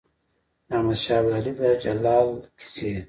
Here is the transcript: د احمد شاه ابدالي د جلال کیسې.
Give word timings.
د 0.67 0.69
احمد 0.77 0.99
شاه 1.03 1.19
ابدالي 1.21 1.51
د 1.59 1.61
جلال 1.83 2.27
کیسې. 2.59 2.91